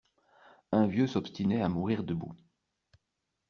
Un 0.71 0.87
vieux 0.87 1.05
s'obstinait 1.05 1.61
à 1.61 1.69
mourir 1.69 2.03
debout. 2.03 2.33